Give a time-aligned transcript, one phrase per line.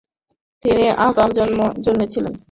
[0.65, 1.29] তিনি আগাম
[1.85, 2.33] জন্মেছিলেন।